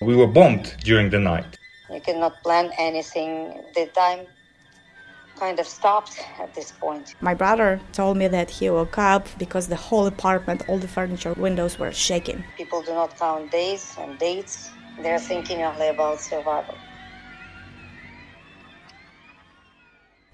[0.00, 1.58] We were bombed during the night.
[1.90, 3.62] You cannot plan anything.
[3.74, 4.26] The time
[5.38, 7.14] kind of stopped at this point.
[7.20, 11.32] My brother told me that he woke up because the whole apartment, all the furniture,
[11.34, 12.44] windows were shaking.
[12.56, 14.70] People do not count days and dates,
[15.00, 16.74] they're thinking only about survival.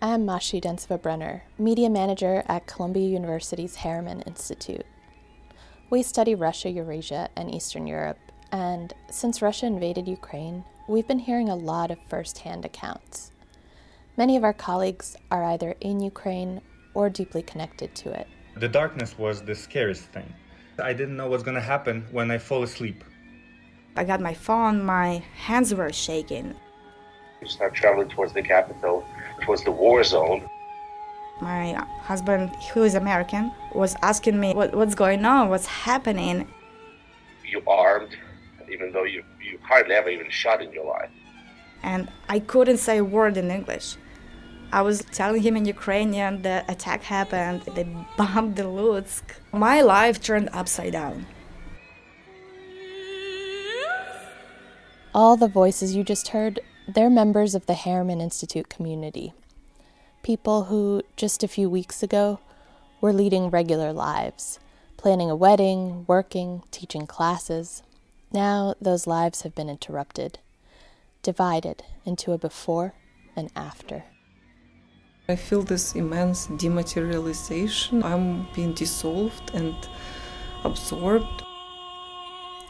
[0.00, 4.86] I'm Masha Udensiva-Brenner, media manager at Columbia University's Harriman Institute.
[5.90, 8.18] We study Russia, Eurasia, and Eastern Europe,
[8.52, 13.32] and since Russia invaded Ukraine, we've been hearing a lot of first hand accounts.
[14.18, 16.60] Many of our colleagues are either in Ukraine
[16.92, 18.28] or deeply connected to it.
[18.56, 20.30] The darkness was the scariest thing.
[20.78, 23.02] I didn't know what's going to happen when I fall asleep.
[23.96, 26.54] I got my phone, my hands were shaking.
[27.40, 29.04] We start traveling towards the capital,
[29.40, 30.48] towards the war zone.
[31.40, 31.72] My
[32.02, 36.46] husband, who is American, was asking me what, what's going on, what's happening.
[37.44, 38.16] You armed,
[38.82, 41.10] even though you, you hardly ever even shot in your life.
[41.82, 43.96] And I couldn't say a word in English.
[44.72, 49.22] I was telling him in Ukrainian the attack happened, they bombed the Lutsk.
[49.52, 51.26] My life turned upside down.
[55.14, 59.34] All the voices you just heard, they're members of the Harriman Institute community.
[60.22, 62.40] People who, just a few weeks ago,
[63.02, 64.58] were leading regular lives,
[64.96, 67.82] planning a wedding, working, teaching classes.
[68.32, 70.38] Now those lives have been interrupted,
[71.22, 72.94] divided into a before
[73.36, 74.04] and after.
[75.28, 78.02] I feel this immense dematerialization.
[78.02, 79.74] I'm being dissolved and
[80.64, 81.44] absorbed.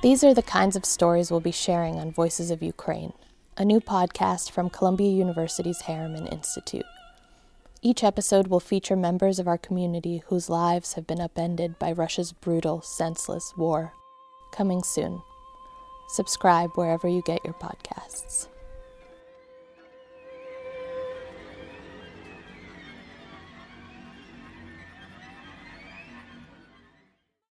[0.03, 3.13] These are the kinds of stories we'll be sharing on Voices of Ukraine,
[3.57, 6.85] a new podcast from Columbia University's Harriman Institute.
[7.83, 12.33] Each episode will feature members of our community whose lives have been upended by Russia's
[12.33, 13.93] brutal, senseless war.
[14.53, 15.23] Coming soon.
[16.13, 18.47] Subscribe wherever you get your podcasts.